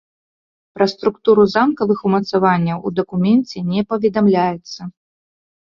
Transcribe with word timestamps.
Пра 0.77 0.87
структуру 0.93 1.45
замкавых 1.55 1.99
умацаванняў 2.11 2.77
у 2.91 2.93
дакуменце 3.01 3.57
не 3.73 3.81
паведамляецца. 3.95 4.81